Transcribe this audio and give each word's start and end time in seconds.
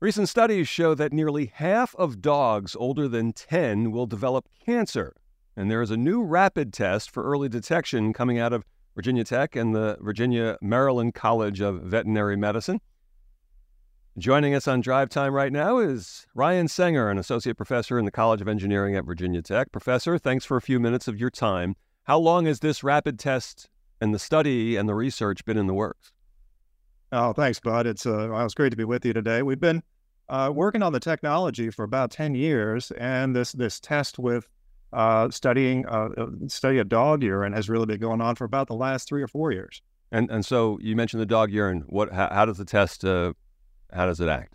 Recent 0.00 0.28
studies 0.28 0.68
show 0.68 0.94
that 0.94 1.12
nearly 1.12 1.46
half 1.46 1.92
of 1.96 2.22
dogs 2.22 2.76
older 2.76 3.08
than 3.08 3.32
10 3.32 3.90
will 3.90 4.06
develop 4.06 4.48
cancer. 4.64 5.16
And 5.56 5.68
there 5.68 5.82
is 5.82 5.90
a 5.90 5.96
new 5.96 6.22
rapid 6.22 6.72
test 6.72 7.10
for 7.10 7.24
early 7.24 7.48
detection 7.48 8.12
coming 8.12 8.38
out 8.38 8.52
of 8.52 8.64
Virginia 8.94 9.24
Tech 9.24 9.56
and 9.56 9.74
the 9.74 9.98
Virginia 10.00 10.56
Maryland 10.62 11.14
College 11.14 11.60
of 11.60 11.82
Veterinary 11.82 12.36
Medicine. 12.36 12.80
Joining 14.16 14.54
us 14.54 14.68
on 14.68 14.82
Drive 14.82 15.08
Time 15.08 15.34
right 15.34 15.52
now 15.52 15.78
is 15.78 16.28
Ryan 16.32 16.68
Senger, 16.68 17.10
an 17.10 17.18
associate 17.18 17.56
professor 17.56 17.98
in 17.98 18.04
the 18.04 18.12
College 18.12 18.40
of 18.40 18.46
Engineering 18.46 18.94
at 18.94 19.04
Virginia 19.04 19.42
Tech. 19.42 19.72
Professor, 19.72 20.16
thanks 20.16 20.44
for 20.44 20.56
a 20.56 20.62
few 20.62 20.78
minutes 20.78 21.08
of 21.08 21.18
your 21.18 21.30
time. 21.30 21.74
How 22.04 22.20
long 22.20 22.46
has 22.46 22.60
this 22.60 22.84
rapid 22.84 23.18
test 23.18 23.68
and 24.00 24.14
the 24.14 24.20
study 24.20 24.76
and 24.76 24.88
the 24.88 24.94
research 24.94 25.44
been 25.44 25.58
in 25.58 25.66
the 25.66 25.74
works? 25.74 26.12
Oh, 27.10 27.32
thanks, 27.32 27.58
Budd. 27.58 27.86
It's 27.86 28.04
uh, 28.04 28.28
well, 28.30 28.44
it's 28.44 28.54
great 28.54 28.70
to 28.70 28.76
be 28.76 28.84
with 28.84 29.04
you 29.04 29.12
today. 29.12 29.42
We've 29.42 29.60
been 29.60 29.82
uh, 30.28 30.52
working 30.54 30.82
on 30.82 30.92
the 30.92 31.00
technology 31.00 31.70
for 31.70 31.84
about 31.84 32.10
ten 32.10 32.34
years, 32.34 32.90
and 32.92 33.34
this 33.34 33.52
this 33.52 33.80
test 33.80 34.18
with 34.18 34.46
uh, 34.92 35.30
studying 35.30 35.86
uh, 35.86 36.10
uh, 36.18 36.26
study 36.48 36.78
of 36.78 36.88
dog 36.88 37.22
urine 37.22 37.52
has 37.52 37.68
really 37.68 37.86
been 37.86 38.00
going 38.00 38.20
on 38.20 38.34
for 38.34 38.44
about 38.44 38.66
the 38.66 38.74
last 38.74 39.08
three 39.08 39.22
or 39.22 39.28
four 39.28 39.52
years. 39.52 39.80
And 40.12 40.30
and 40.30 40.44
so 40.44 40.78
you 40.82 40.96
mentioned 40.96 41.22
the 41.22 41.26
dog 41.26 41.50
urine. 41.50 41.84
What? 41.86 42.12
How, 42.12 42.28
how 42.30 42.44
does 42.44 42.58
the 42.58 42.64
test? 42.66 43.04
Uh, 43.04 43.32
how 43.92 44.06
does 44.06 44.20
it 44.20 44.28
act? 44.28 44.54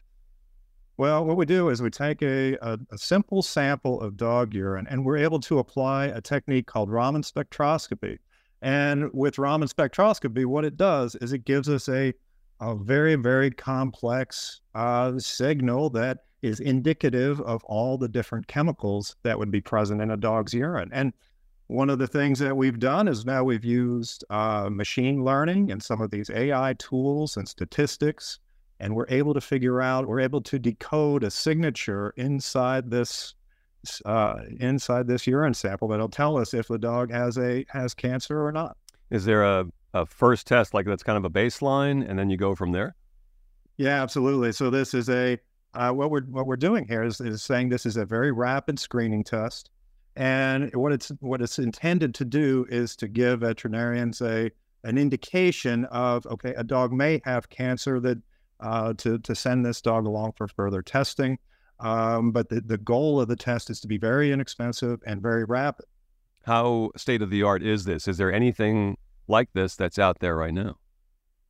Well, 0.97 1.25
what 1.25 1.37
we 1.37 1.47
do 1.47 1.69
is 1.69 1.81
we 1.81 1.89
take 1.89 2.21
a, 2.21 2.53
a, 2.61 2.77
a, 2.91 2.97
simple 2.99 3.41
sample 3.41 3.99
of 3.99 4.15
dog 4.15 4.53
urine, 4.53 4.85
and 4.87 5.03
we're 5.03 5.17
able 5.17 5.39
to 5.39 5.57
apply 5.57 6.05
a 6.05 6.21
technique 6.21 6.67
called 6.67 6.91
Raman 6.91 7.23
spectroscopy. 7.23 8.19
And 8.61 9.11
with 9.11 9.39
Raman 9.39 9.69
spectroscopy, 9.69 10.45
what 10.45 10.65
it 10.65 10.77
does 10.77 11.15
is 11.15 11.33
it 11.33 11.45
gives 11.45 11.67
us 11.67 11.89
a 11.89 12.13
a 12.59 12.75
very, 12.75 13.15
very 13.15 13.51
complex 13.51 14.61
uh, 14.75 15.17
signal 15.17 15.89
that 15.91 16.19
is 16.41 16.59
indicative 16.59 17.39
of 17.41 17.63
all 17.63 17.97
the 17.97 18.07
different 18.07 18.47
chemicals 18.47 19.15
that 19.23 19.39
would 19.39 19.51
be 19.51 19.61
present 19.61 20.01
in 20.01 20.11
a 20.11 20.17
dog's 20.17 20.53
urine. 20.53 20.89
And 20.91 21.13
one 21.67 21.89
of 21.89 21.99
the 21.99 22.07
things 22.07 22.39
that 22.39 22.55
we've 22.55 22.79
done 22.79 23.07
is 23.07 23.25
now 23.25 23.43
we've 23.43 23.63
used 23.63 24.25
uh, 24.29 24.69
machine 24.69 25.23
learning 25.23 25.71
and 25.71 25.81
some 25.81 26.01
of 26.01 26.11
these 26.11 26.29
AI 26.29 26.73
tools 26.77 27.37
and 27.37 27.47
statistics, 27.47 28.39
and 28.79 28.93
we're 28.93 29.07
able 29.09 29.33
to 29.33 29.41
figure 29.41 29.81
out, 29.81 30.07
we're 30.07 30.19
able 30.19 30.41
to 30.41 30.59
decode 30.59 31.23
a 31.23 31.31
signature 31.31 32.13
inside 32.17 32.91
this 32.91 33.33
uh, 34.05 34.35
inside 34.59 35.07
this 35.07 35.27
urine 35.27 35.53
sample 35.53 35.89
that'll 35.89 36.07
tell 36.07 36.37
us 36.37 36.53
if 36.53 36.69
the 36.69 36.77
dog 36.77 37.11
has 37.11 37.37
a 37.37 37.65
has 37.69 37.93
cancer 37.93 38.45
or 38.45 38.51
not. 38.51 38.77
Is 39.09 39.25
there 39.25 39.43
a 39.43 39.65
a 39.93 40.05
first 40.05 40.47
test 40.47 40.73
like 40.73 40.85
that's 40.85 41.03
kind 41.03 41.17
of 41.17 41.25
a 41.25 41.29
baseline, 41.29 42.07
and 42.07 42.17
then 42.17 42.29
you 42.29 42.37
go 42.37 42.55
from 42.55 42.71
there? 42.71 42.95
Yeah, 43.77 44.01
absolutely. 44.01 44.51
So 44.51 44.69
this 44.69 44.93
is 44.93 45.09
a 45.09 45.37
uh, 45.73 45.91
what 45.91 46.11
we're 46.11 46.23
what 46.23 46.45
we're 46.45 46.55
doing 46.55 46.87
here 46.87 47.03
is, 47.03 47.19
is 47.19 47.41
saying 47.41 47.69
this 47.69 47.85
is 47.85 47.97
a 47.97 48.05
very 48.05 48.31
rapid 48.31 48.79
screening 48.79 49.23
test, 49.23 49.69
and 50.15 50.73
what 50.75 50.91
it's 50.91 51.11
what 51.19 51.41
it's 51.41 51.59
intended 51.59 52.13
to 52.15 52.25
do 52.25 52.65
is 52.69 52.95
to 52.97 53.07
give 53.07 53.41
veterinarians 53.41 54.21
a 54.21 54.51
an 54.83 54.97
indication 54.97 55.85
of 55.85 56.25
okay, 56.27 56.53
a 56.55 56.63
dog 56.63 56.91
may 56.91 57.21
have 57.25 57.49
cancer 57.49 57.99
that 57.99 58.17
uh, 58.59 58.93
to 58.93 59.17
to 59.19 59.35
send 59.35 59.65
this 59.65 59.81
dog 59.81 60.05
along 60.05 60.33
for 60.33 60.47
further 60.47 60.81
testing. 60.81 61.37
Um, 61.79 62.31
but 62.31 62.49
the, 62.49 62.61
the 62.61 62.77
goal 62.77 63.19
of 63.19 63.27
the 63.27 63.35
test 63.35 63.69
is 63.69 63.81
to 63.81 63.87
be 63.87 63.97
very 63.97 64.31
inexpensive 64.31 65.01
and 65.05 65.21
very 65.21 65.43
rapid. 65.43 65.85
How 66.45 66.91
state 66.95 67.21
of 67.21 67.29
the 67.29 67.43
art 67.43 67.63
is 67.63 67.83
this? 67.83 68.07
Is 68.07 68.17
there 68.17 68.31
anything 68.31 68.95
like 69.27 69.49
this 69.53 69.75
that's 69.75 69.99
out 69.99 70.19
there 70.19 70.35
right 70.35 70.53
now? 70.53 70.77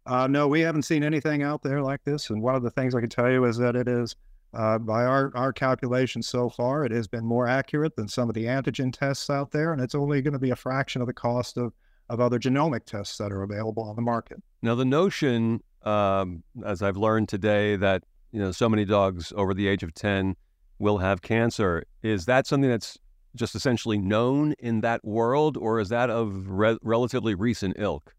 Uh, 0.06 0.28
no, 0.28 0.48
we 0.48 0.62
haven't 0.62 0.84
seen 0.84 1.04
anything 1.04 1.44
out 1.44 1.62
there 1.64 1.82
like 1.82 2.04
this. 2.04 2.30
And 2.30 2.42
one 2.42 2.56
of 2.56 2.64
the 2.64 2.72
things 2.72 2.94
I 2.94 3.00
can 3.00 3.10
tell 3.10 3.32
you 3.32 3.46
is 3.46 3.58
that 3.58 3.76
it 3.76 3.88
is, 3.88 4.16
uh, 4.54 4.78
by 4.78 5.06
our, 5.06 5.32
our 5.36 5.54
calculations 5.54 6.28
so 6.28 6.50
far, 6.50 6.86
it 6.86 6.92
has 6.92 7.08
been 7.08 7.26
more 7.26 7.48
accurate 7.48 7.96
than 7.96 8.08
some 8.08 8.30
of 8.30 8.36
the 8.36 8.46
antigen 8.46 8.92
tests 8.92 9.30
out 9.30 9.52
there. 9.52 9.72
And 9.72 9.82
it's 9.82 9.96
only 9.96 10.22
going 10.22 10.34
to 10.34 10.40
be 10.40 10.50
a 10.50 10.56
fraction 10.56 11.02
of 11.02 11.08
the 11.08 11.14
cost 11.14 11.58
of, 11.58 11.74
of 12.10 12.20
other 12.20 12.38
genomic 12.38 12.86
tests 12.86 13.18
that 13.18 13.32
are 13.32 13.44
available 13.44 13.84
on 13.84 13.96
the 13.96 14.02
market. 14.02 14.44
Now, 14.62 14.76
the 14.76 14.86
notion, 14.86 15.62
um, 15.84 16.44
as 16.66 16.82
I've 16.82 16.98
learned 16.98 17.30
today, 17.30 17.78
that 17.78 18.04
you 18.32 18.40
know 18.40 18.52
so 18.52 18.68
many 18.68 18.84
dogs 18.84 19.32
over 19.36 19.54
the 19.54 19.68
age 19.68 19.84
of 19.84 19.94
10 19.94 20.36
will 20.80 20.98
have 20.98 21.22
cancer, 21.22 21.86
is 22.02 22.26
that 22.26 22.46
something 22.46 22.70
that's 22.70 22.98
just 23.36 23.56
essentially 23.56 23.98
known 23.98 24.54
in 24.60 24.82
that 24.82 25.04
world, 25.04 25.58
or 25.58 25.80
is 25.80 25.90
that 25.90 26.10
of 26.10 26.50
re- 26.50 26.78
relatively 26.82 27.36
recent 27.36 27.76
ilk? 27.78 28.14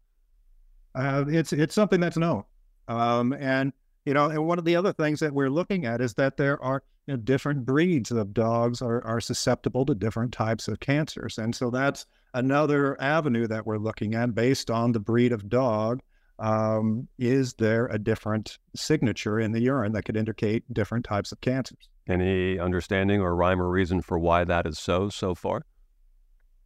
Uh, 0.93 1.25
it's 1.27 1.53
it's 1.53 1.75
something 1.75 1.99
that's 1.99 2.17
known, 2.17 2.43
um, 2.87 3.33
and 3.33 3.73
you 4.05 4.13
know, 4.13 4.29
and 4.29 4.45
one 4.45 4.59
of 4.59 4.65
the 4.65 4.75
other 4.75 4.93
things 4.93 5.19
that 5.19 5.33
we're 5.33 5.49
looking 5.49 5.85
at 5.85 6.01
is 6.01 6.13
that 6.13 6.37
there 6.37 6.61
are 6.61 6.83
you 7.07 7.13
know, 7.13 7.17
different 7.17 7.65
breeds 7.65 8.11
of 8.11 8.33
dogs 8.33 8.81
are 8.81 9.03
are 9.03 9.19
susceptible 9.19 9.85
to 9.85 9.95
different 9.95 10.31
types 10.31 10.67
of 10.67 10.79
cancers, 10.79 11.37
and 11.37 11.55
so 11.55 11.69
that's 11.69 12.05
another 12.33 12.99
avenue 13.01 13.47
that 13.47 13.65
we're 13.65 13.77
looking 13.77 14.15
at 14.15 14.35
based 14.35 14.69
on 14.69 14.91
the 14.91 14.99
breed 14.99 15.31
of 15.31 15.49
dog. 15.49 16.01
Um, 16.37 17.07
is 17.17 17.53
there 17.53 17.87
a 17.87 17.97
different 17.97 18.57
signature 18.75 19.39
in 19.39 19.53
the 19.53 19.61
urine 19.61 19.93
that 19.93 20.03
could 20.03 20.17
indicate 20.17 20.71
different 20.73 21.05
types 21.05 21.31
of 21.31 21.39
cancers? 21.39 21.89
Any 22.07 22.59
understanding 22.59 23.21
or 23.21 23.35
rhyme 23.35 23.61
or 23.61 23.69
reason 23.69 24.01
for 24.01 24.19
why 24.19 24.43
that 24.43 24.67
is 24.67 24.77
so 24.77 25.09
so 25.09 25.33
far? 25.33 25.65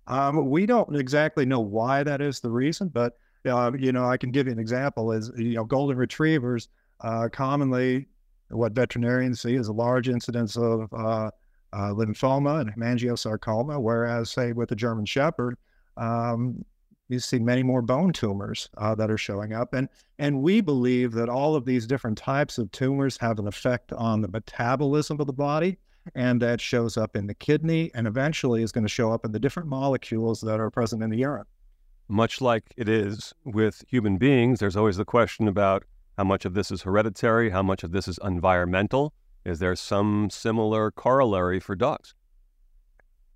Um, 0.07 0.49
we 0.49 0.65
don't 0.65 0.95
exactly 0.95 1.45
know 1.45 1.59
why 1.59 2.03
that 2.03 2.19
is 2.19 2.39
the 2.39 2.49
reason, 2.49 2.89
but 2.89 3.13
uh, 3.45 3.71
you 3.77 3.91
know, 3.91 4.05
I 4.05 4.17
can 4.17 4.31
give 4.31 4.47
you 4.47 4.53
an 4.53 4.59
example. 4.59 5.11
Is 5.11 5.31
you 5.37 5.53
know, 5.53 5.63
golden 5.63 5.97
retrievers 5.97 6.67
uh, 7.01 7.29
commonly 7.31 8.07
what 8.49 8.73
veterinarians 8.73 9.41
see 9.41 9.55
is 9.55 9.67
a 9.67 9.73
large 9.73 10.09
incidence 10.09 10.57
of 10.57 10.91
uh, 10.91 11.29
uh 11.71 11.91
lymphoma 11.93 12.61
and 12.61 12.75
hemangiosarcoma, 12.75 13.79
whereas 13.79 14.31
say 14.31 14.51
with 14.51 14.69
the 14.69 14.75
German 14.75 15.05
Shepherd, 15.05 15.55
um, 15.97 16.65
you 17.09 17.19
see 17.19 17.39
many 17.39 17.63
more 17.63 17.81
bone 17.81 18.13
tumors 18.13 18.69
uh, 18.77 18.95
that 18.95 19.11
are 19.11 19.17
showing 19.17 19.51
up. 19.51 19.73
And, 19.73 19.89
and 20.19 20.41
we 20.41 20.61
believe 20.61 21.11
that 21.13 21.27
all 21.27 21.55
of 21.55 21.65
these 21.65 21.85
different 21.87 22.17
types 22.17 22.57
of 22.57 22.71
tumors 22.71 23.17
have 23.17 23.39
an 23.39 23.47
effect 23.47 23.91
on 23.93 24.21
the 24.21 24.27
metabolism 24.27 25.19
of 25.19 25.27
the 25.27 25.33
body. 25.33 25.77
And 26.15 26.41
that 26.41 26.61
shows 26.61 26.97
up 26.97 27.15
in 27.15 27.27
the 27.27 27.33
kidney 27.33 27.91
and 27.93 28.07
eventually 28.07 28.63
is 28.63 28.71
going 28.71 28.85
to 28.85 28.89
show 28.89 29.11
up 29.11 29.25
in 29.25 29.31
the 29.31 29.39
different 29.39 29.67
molecules 29.69 30.41
that 30.41 30.59
are 30.59 30.69
present 30.71 31.03
in 31.03 31.09
the 31.09 31.17
urine. 31.17 31.45
Much 32.07 32.41
like 32.41 32.63
it 32.77 32.89
is 32.89 33.33
with 33.43 33.83
human 33.87 34.17
beings, 34.17 34.59
there's 34.59 34.77
always 34.77 34.97
the 34.97 35.05
question 35.05 35.47
about 35.47 35.83
how 36.17 36.23
much 36.23 36.45
of 36.45 36.53
this 36.53 36.71
is 36.71 36.81
hereditary, 36.81 37.49
how 37.49 37.61
much 37.61 37.83
of 37.83 37.91
this 37.91 38.07
is 38.07 38.17
environmental. 38.23 39.13
Is 39.45 39.59
there 39.59 39.75
some 39.75 40.29
similar 40.31 40.89
corollary 40.89 41.59
for 41.59 41.75
dogs? 41.75 42.15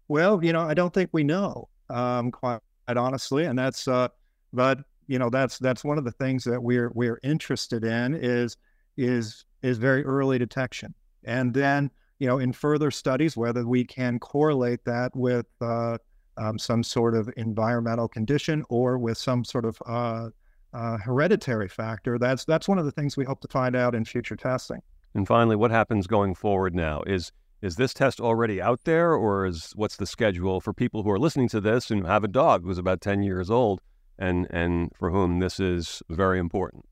Well, 0.08 0.44
you 0.44 0.52
know, 0.52 0.62
I 0.62 0.74
don't 0.74 0.94
think 0.94 1.10
we 1.12 1.24
know 1.24 1.70
um, 1.90 2.32
quite 2.32 2.60
honestly, 2.88 3.46
and 3.46 3.58
that's 3.58 3.88
uh, 3.88 4.10
but 4.52 4.80
you 5.08 5.20
know 5.20 5.30
that's 5.30 5.58
that's 5.58 5.84
one 5.84 5.98
of 5.98 6.04
the 6.04 6.12
things 6.12 6.44
that 6.46 6.62
we're 6.62 6.92
we're 6.94 7.20
interested 7.24 7.84
in 7.84 8.16
is 8.16 8.58
is 8.98 9.46
is 9.62 9.78
very 9.78 10.04
early 10.06 10.38
detection, 10.38 10.94
and 11.24 11.54
then 11.54 11.90
you 12.20 12.28
know 12.28 12.40
in 12.40 12.54
further 12.54 12.92
studies 12.92 13.36
whether 13.38 13.66
we 13.66 13.84
can 13.84 14.20
correlate 14.20 14.84
that 14.86 15.16
with 15.16 15.46
uh, 15.62 15.98
um, 16.38 16.58
some 16.58 16.84
sort 16.84 17.16
of 17.16 17.30
environmental 17.38 18.08
condition 18.08 18.64
or 18.70 18.98
with 18.98 19.18
some 19.18 19.44
sort 19.44 19.66
of 19.66 19.82
uh, 19.86 20.30
uh, 20.74 20.98
hereditary 20.98 21.70
factor. 21.70 22.18
That's 22.18 22.46
that's 22.46 22.68
one 22.68 22.80
of 22.80 22.86
the 22.86 22.92
things 22.92 23.18
we 23.18 23.26
hope 23.26 23.42
to 23.42 23.48
find 23.48 23.76
out 23.76 23.96
in 23.96 24.06
future 24.06 24.36
testing. 24.36 24.82
And 25.16 25.28
finally, 25.28 25.56
what 25.56 25.72
happens 25.72 26.08
going 26.08 26.34
forward 26.34 26.74
now 26.74 27.04
is 27.06 27.32
is 27.64 27.78
this 27.78 27.94
test 27.94 28.20
already 28.20 28.62
out 28.62 28.84
there, 28.84 29.14
or 29.14 29.46
is 29.46 29.72
what's 29.76 29.96
the 29.96 30.06
schedule 30.06 30.60
for 30.60 30.74
people 30.74 31.02
who 31.02 31.10
are 31.10 31.18
listening 31.18 31.48
to 31.48 31.62
this 31.62 31.90
and 31.90 32.06
have 32.06 32.26
a 32.26 32.28
dog 32.28 32.66
who's 32.66 32.78
about 32.78 33.00
10 33.00 33.24
years 33.24 33.50
old 33.50 33.80
and, 34.20 34.48
and 34.50 34.92
for 34.98 35.12
whom 35.12 35.40
this 35.40 35.62
is 35.62 36.04
very 36.10 36.40
important? 36.40 36.84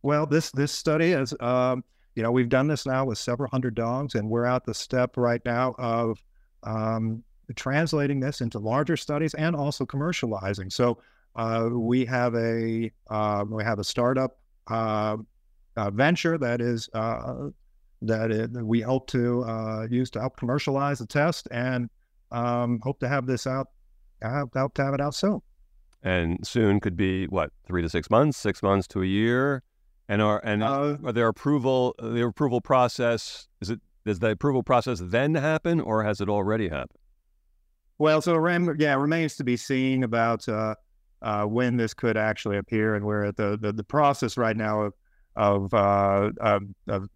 Well, 0.00 0.24
this, 0.24 0.50
this 0.52 0.72
study 0.72 1.12
is, 1.12 1.34
um, 1.40 1.84
you 2.14 2.22
know, 2.22 2.32
we've 2.32 2.48
done 2.48 2.68
this 2.68 2.86
now 2.86 3.04
with 3.04 3.18
several 3.18 3.50
hundred 3.50 3.74
dogs, 3.74 4.14
and 4.14 4.30
we're 4.30 4.46
at 4.46 4.64
the 4.64 4.72
step 4.72 5.18
right 5.18 5.42
now 5.44 5.74
of 5.76 6.22
um, 6.62 7.22
translating 7.54 8.18
this 8.18 8.40
into 8.40 8.58
larger 8.58 8.96
studies 8.96 9.34
and 9.34 9.54
also 9.54 9.84
commercializing. 9.84 10.72
So 10.72 11.02
uh, 11.34 11.68
we 11.70 12.06
have 12.06 12.34
a 12.34 12.90
uh, 13.10 13.44
we 13.46 13.62
have 13.62 13.78
a 13.78 13.84
startup 13.84 14.38
uh, 14.68 15.18
venture 15.76 16.38
that 16.38 16.62
is 16.62 16.88
uh, 16.94 17.48
that, 18.02 18.30
it, 18.30 18.52
that 18.52 18.64
we 18.64 18.80
hope 18.80 19.06
to 19.08 19.42
uh, 19.44 19.86
use 19.90 20.10
to 20.10 20.20
help 20.20 20.36
commercialize 20.36 20.98
the 20.98 21.06
test 21.06 21.48
and 21.50 21.88
um, 22.30 22.80
hope 22.82 23.00
to 23.00 23.08
have 23.08 23.26
this 23.26 23.46
out, 23.46 23.68
uh, 24.22 24.44
hope 24.54 24.74
to 24.74 24.84
have 24.84 24.94
it 24.94 25.00
out 25.00 25.14
soon. 25.14 25.40
And 26.02 26.46
soon 26.46 26.80
could 26.80 26.96
be 26.96 27.26
what 27.26 27.50
three 27.66 27.82
to 27.82 27.88
six 27.88 28.10
months, 28.10 28.38
six 28.38 28.62
months 28.62 28.86
to 28.88 29.02
a 29.02 29.06
year, 29.06 29.62
and 30.08 30.22
are 30.22 30.40
and 30.44 30.62
uh, 30.62 30.96
are 31.04 31.12
there 31.12 31.26
approval 31.26 31.96
the 31.98 32.24
approval 32.24 32.60
process 32.60 33.48
is 33.60 33.70
it 33.70 33.80
does 34.04 34.20
the 34.20 34.30
approval 34.30 34.62
process 34.62 35.00
then 35.02 35.34
happen 35.34 35.80
or 35.80 36.04
has 36.04 36.20
it 36.20 36.28
already 36.28 36.68
happened? 36.68 37.00
Well, 37.98 38.20
so 38.20 38.34
yeah, 38.78 38.94
remains 38.94 39.36
to 39.36 39.44
be 39.44 39.56
seen 39.56 40.04
about 40.04 40.48
uh, 40.48 40.76
uh, 41.22 41.44
when 41.44 41.76
this 41.76 41.92
could 41.92 42.16
actually 42.16 42.58
appear, 42.58 42.94
and 42.94 43.04
we're 43.04 43.24
at 43.24 43.36
the 43.36 43.58
the, 43.60 43.72
the 43.72 43.84
process 43.84 44.36
right 44.36 44.56
now 44.56 44.82
of 44.82 44.92
of, 45.36 45.74
uh, 45.74 46.30
of, 46.40 46.62
of 46.88 47.08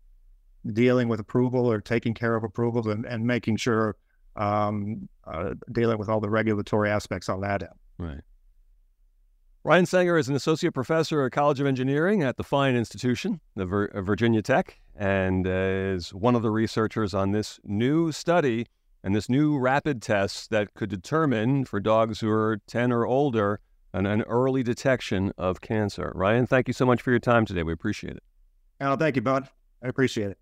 dealing 0.73 1.09
with 1.09 1.21
approval 1.21 1.71
or 1.71 1.81
taking 1.81 2.15
care 2.15 2.37
of 2.37 2.45
approvals 2.45 2.87
and, 2.87 3.05
and 3.07 3.27
making 3.27 3.57
sure 3.57 3.97
um, 4.37 5.09
uh, 5.25 5.55
dealing 5.73 5.99
with 5.99 6.09
all 6.09 6.21
the 6.21 6.31
regulatory 6.31 6.91
aspects 6.91 7.29
on 7.29 7.41
that 7.41 7.63
end. 7.63 7.73
Right. 7.99 8.21
Ryan 9.63 9.85
Senger 9.85 10.19
is 10.19 10.29
an 10.29 10.35
associate 10.35 10.73
professor 10.73 11.25
at 11.27 11.33
College 11.33 11.61
of 11.61 11.67
Engineering 11.67 12.23
at 12.23 12.39
the 12.39 12.43
Fine 12.43 12.77
Institution 12.77 13.41
of 13.59 13.69
Virginia 13.69 14.41
Tech 14.41 14.79
and 14.97 15.47
uh, 15.47 15.51
is 15.51 16.15
one 16.15 16.35
of 16.35 16.43
the 16.43 16.51
researchers 16.51 17.13
on 17.13 17.33
this 17.33 17.61
new 17.65 18.11
study 18.11 18.67
and 19.03 19.15
this 19.15 19.29
new 19.29 19.59
rapid 19.59 20.01
test 20.01 20.51
that 20.51 20.75
could 20.75 20.89
determine 20.89 21.65
for 21.65 21.79
dogs 21.79 22.21
who 22.21 22.31
are 22.31 22.61
10 22.67 22.91
or 22.91 23.07
older 23.07 23.61
an, 23.93 24.07
an 24.07 24.23
early 24.23 24.63
detection 24.63 25.33
of 25.37 25.61
cancer. 25.61 26.13
Ryan, 26.15 26.47
thank 26.47 26.69
you 26.69 26.75
so 26.75 26.87
much 26.87 27.03
for 27.03 27.11
your 27.11 27.21
time 27.21 27.45
today. 27.45 27.63
We 27.63 27.73
appreciate 27.73 28.17
it. 28.17 28.23
Oh, 28.81 28.97
thank 28.97 29.17
you, 29.17 29.23
Budd. 29.23 29.49
I 29.83 29.89
appreciate 29.89 30.31
it. 30.31 30.39